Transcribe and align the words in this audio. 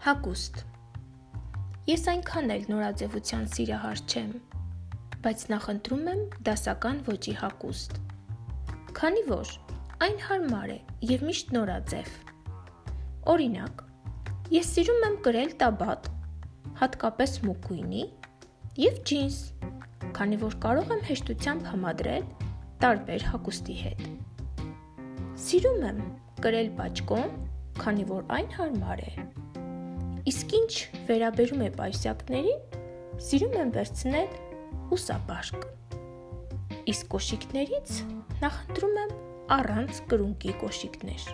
Հակուստ 0.00 0.54
Ես 1.90 2.06
այնքան 2.08 2.52
էլ 2.54 2.62
նորաձևության 2.70 3.42
սիրահար 3.52 3.98
չեմ, 4.08 4.28
բայց 5.26 5.42
նախընտրում 5.52 6.06
եմ 6.12 6.22
դասական 6.46 7.02
ոճի 7.08 7.34
հակուստ։ 7.40 7.98
Քանի 8.96 9.24
որ 9.26 9.50
այն 10.06 10.16
հարմար 10.28 10.72
է 10.72 10.76
եւ 11.10 11.24
միշտ 11.28 11.52
նորաձև։ 11.56 12.08
Օրինակ, 13.34 13.82
ես 14.56 14.70
սիրում 14.78 15.04
եմ 15.10 15.18
կրել 15.28 15.52
տաբատ, 15.64 16.08
հատկապես 16.80 17.36
մուգ 17.44 17.60
գույնի 17.68 18.06
եւ 18.86 19.02
ջինս, 19.12 19.38
քանի 20.16 20.40
որ 20.46 20.58
կարող 20.64 20.96
եմ 20.96 21.04
հեշտությամբ 21.10 21.68
համադրել 21.74 22.26
տարբեր 22.86 23.28
հագուստի 23.34 23.78
հետ։ 23.84 24.08
Սիրում 25.44 25.86
եմ 25.92 26.02
կրել 26.40 26.74
բաճկոն, 26.80 27.38
քանի 27.84 28.10
որ 28.14 28.36
այն 28.40 28.52
հարմար 28.56 29.06
է 29.10 29.14
Իսկ 30.30 30.52
ինչ 30.54 30.72
վերաբերում 31.08 31.62
է 31.64 31.68
պայուսակներին, 31.74 32.60
սիրում 33.26 33.54
եմ 33.60 33.70
վերցնել 33.74 34.36
ուսապաշկ։ 34.94 35.64
Իսկ 36.92 37.08
կոշիկներից 37.14 37.94
նախընտրում 38.44 39.00
եմ 39.02 39.14
առանց 39.56 40.02
կրունկի 40.12 40.54
կոշիկներ։ 40.60 41.24